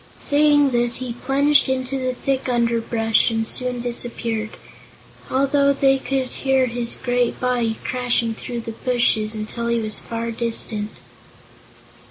[0.17, 4.57] Saying this, he plunged into the thick underbrush and soon disappeared,
[5.29, 10.31] although they could hear his great body crashing through the bushes until he was far
[10.31, 10.89] distant.